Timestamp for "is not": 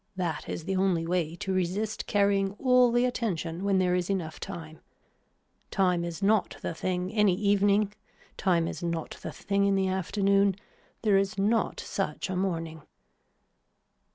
6.03-6.57, 8.67-9.11, 11.17-11.79